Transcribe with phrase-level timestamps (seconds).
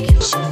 [0.00, 0.47] make you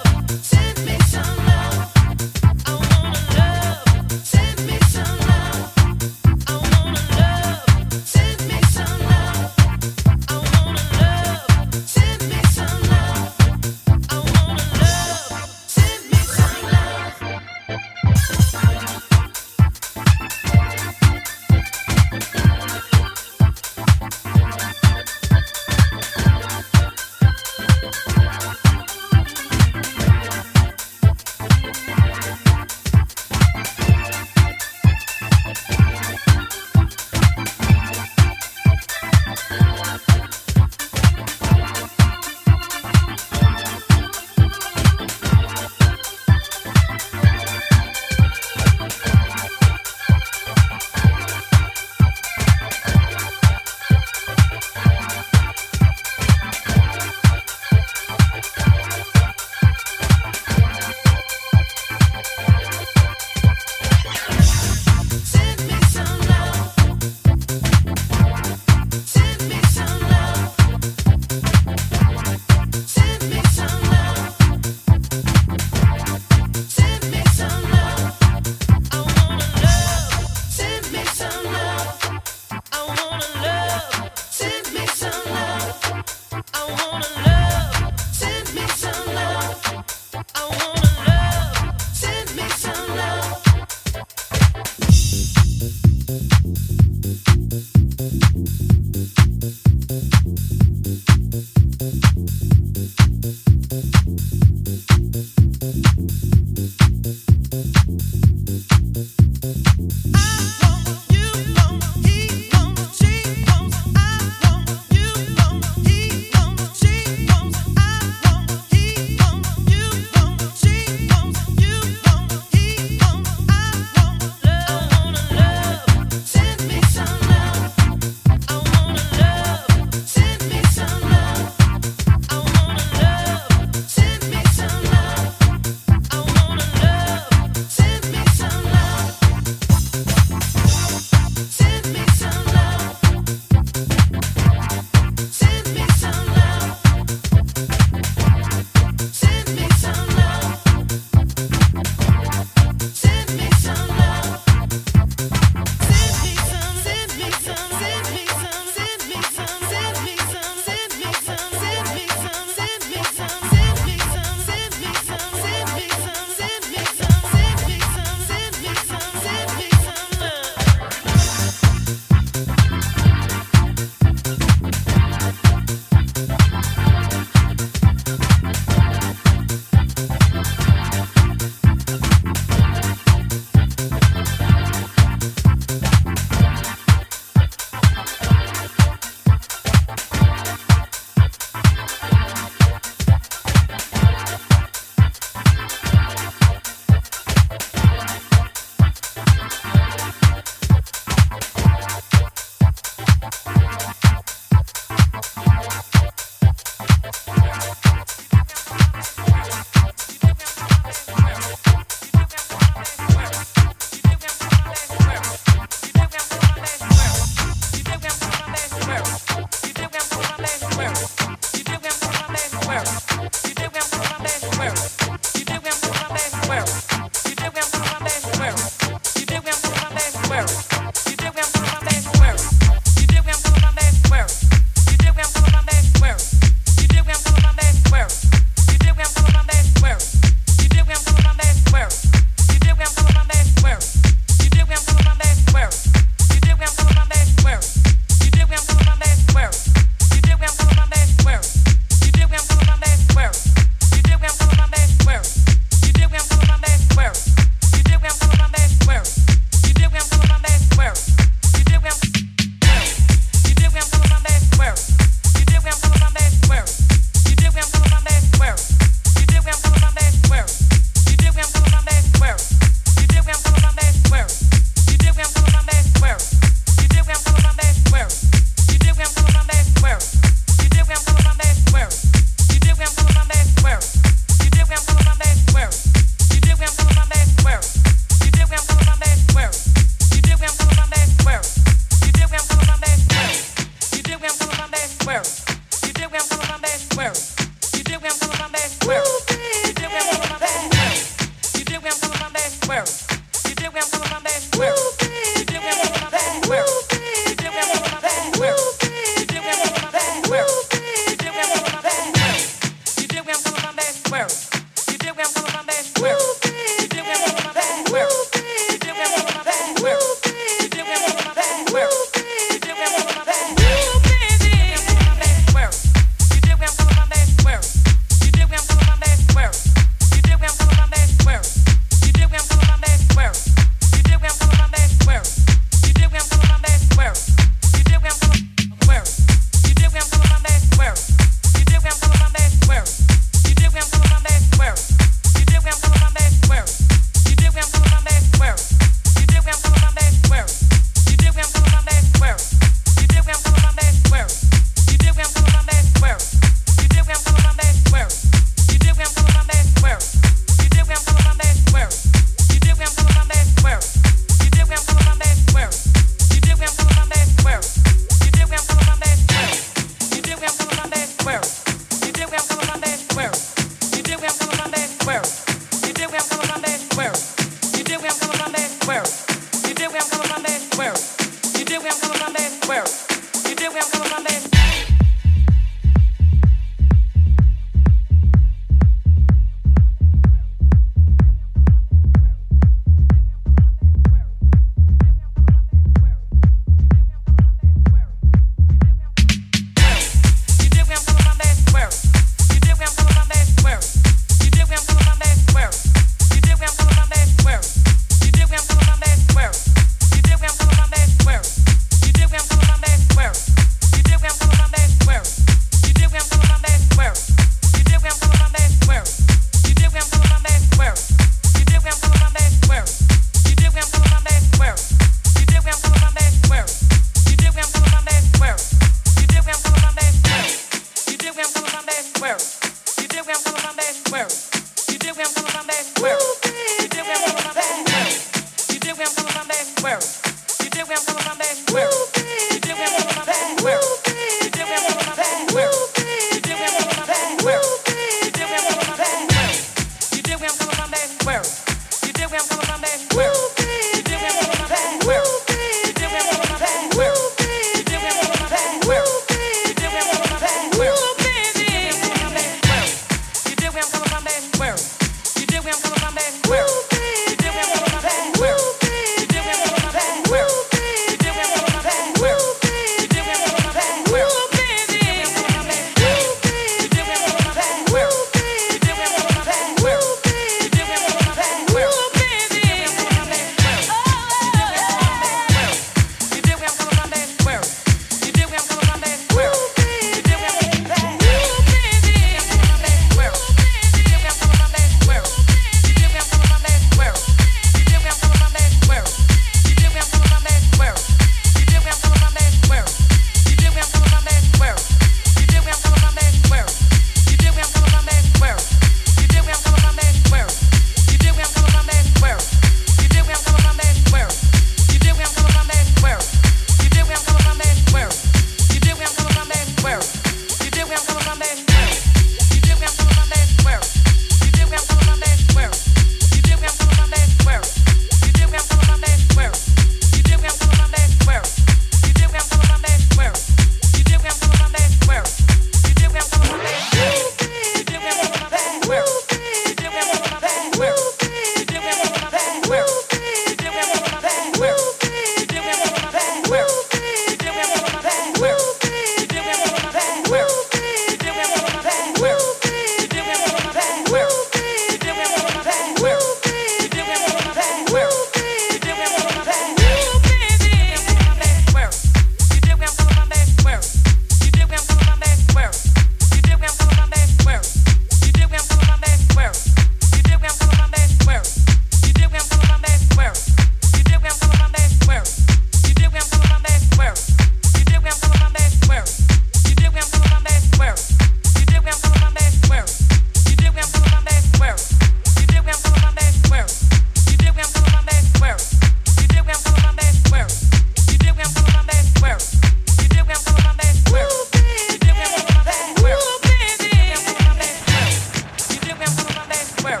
[599.82, 600.00] Where?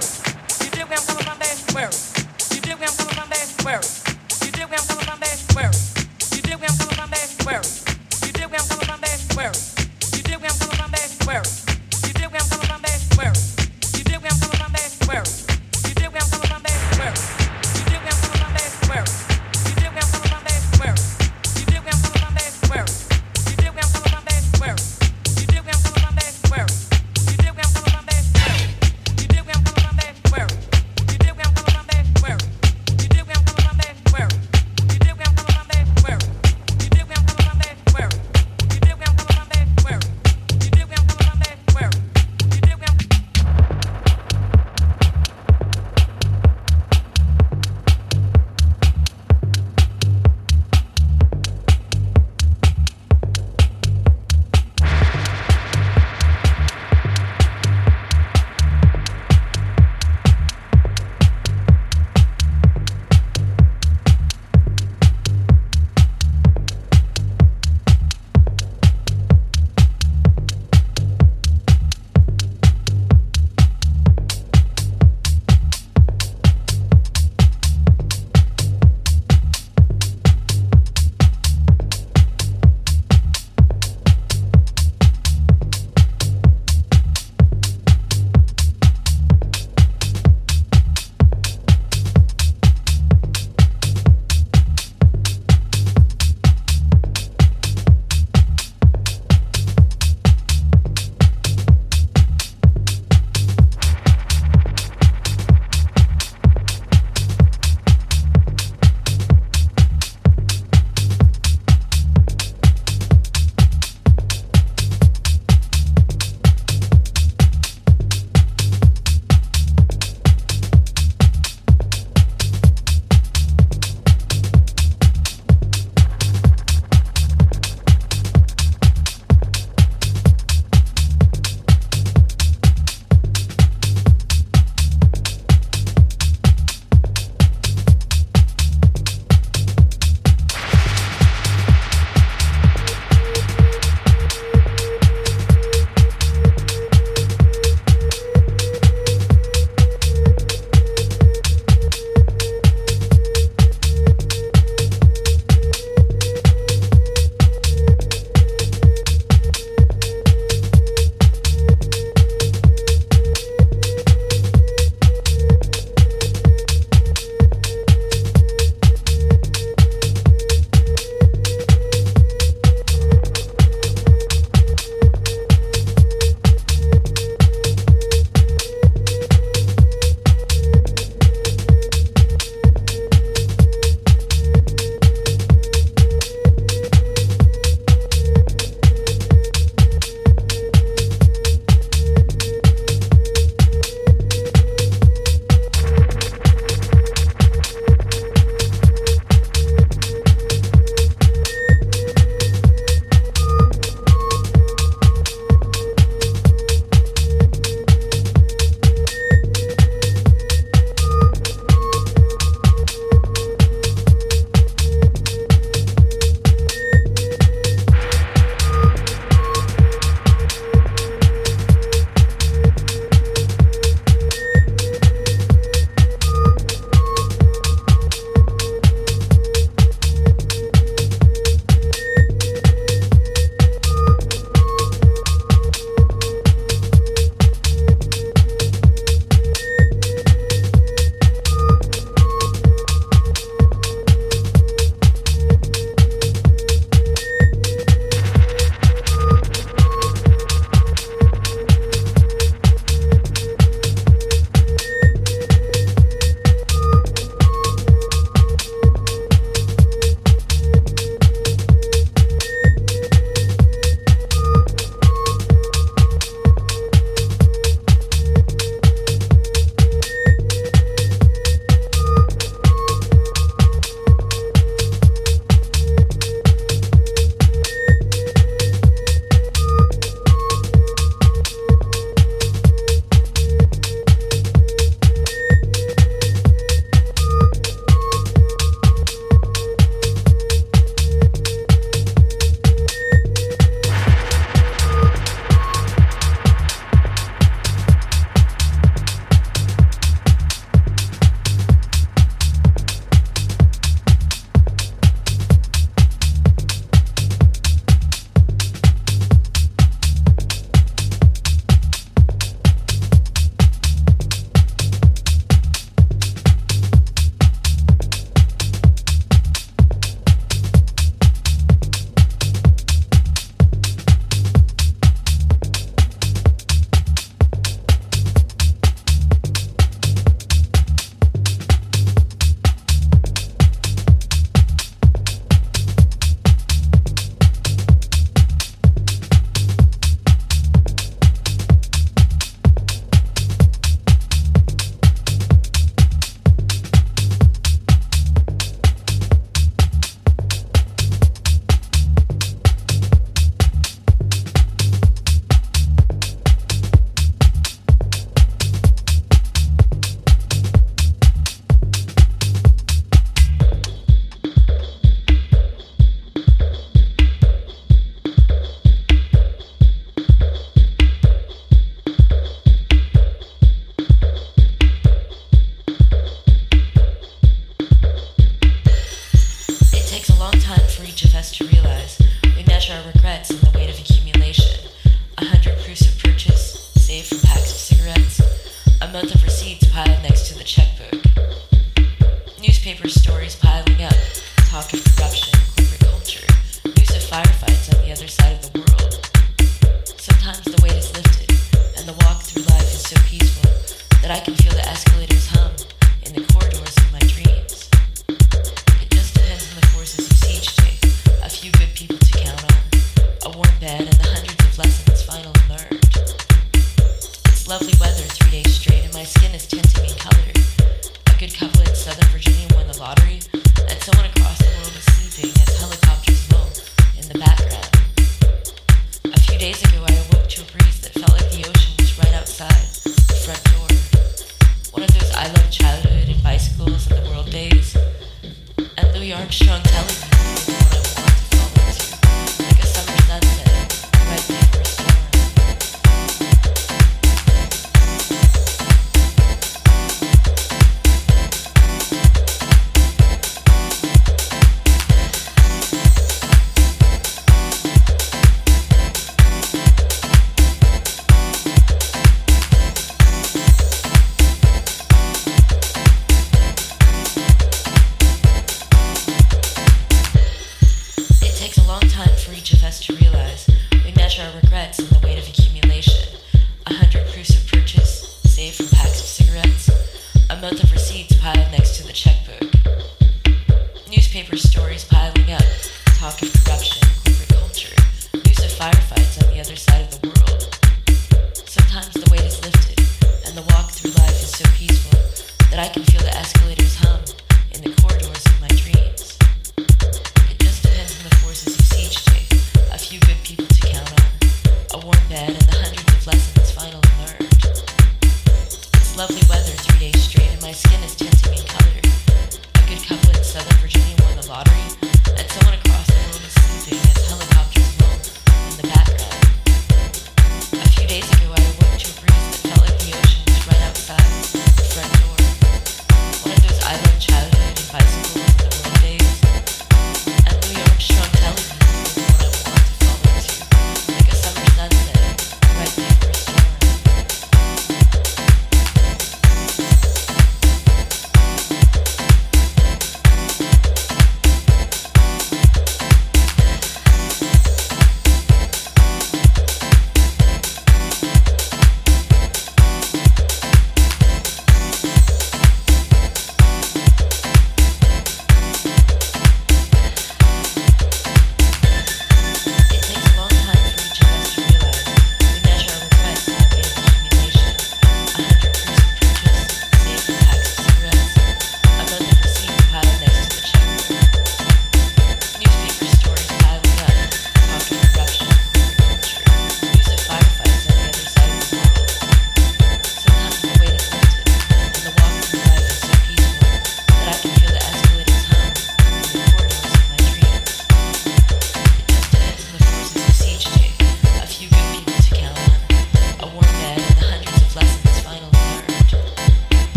[387.10, 387.49] Purchase,